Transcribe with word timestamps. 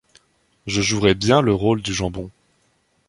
je 0.65 0.81
jouerais 0.81 1.13
bien 1.13 1.41
le 1.43 1.53
rôle 1.53 1.83
du 1.83 1.93
jambon. 1.93 2.31